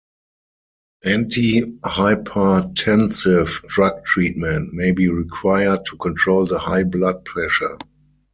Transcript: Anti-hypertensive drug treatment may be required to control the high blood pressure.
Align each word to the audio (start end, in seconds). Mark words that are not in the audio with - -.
Anti-hypertensive 1.05 3.67
drug 3.67 4.03
treatment 4.03 4.73
may 4.73 4.93
be 4.93 5.07
required 5.09 5.85
to 5.85 5.95
control 5.97 6.47
the 6.47 6.57
high 6.57 6.83
blood 6.85 7.23
pressure. 7.23 7.77